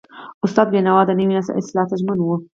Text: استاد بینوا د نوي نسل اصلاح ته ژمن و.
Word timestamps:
استاد 0.45 0.67
بینوا 0.73 1.01
د 1.05 1.11
نوي 1.19 1.33
نسل 1.37 1.53
اصلاح 1.59 1.85
ته 1.89 1.95
ژمن 2.01 2.17
و. 2.21 2.27